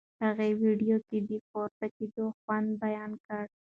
[0.23, 3.43] هغې ویډیو کې د پورته کېدو خوند بیان کړ.